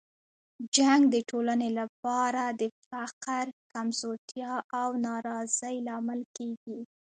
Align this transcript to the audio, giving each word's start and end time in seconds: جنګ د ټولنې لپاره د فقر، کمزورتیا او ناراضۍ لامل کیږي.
جنګ 0.75 1.01
د 1.13 1.15
ټولنې 1.29 1.69
لپاره 1.79 2.43
د 2.61 2.63
فقر، 2.89 3.45
کمزورتیا 3.73 4.53
او 4.79 4.89
ناراضۍ 5.05 5.75
لامل 5.87 6.21
کیږي. 6.37 6.79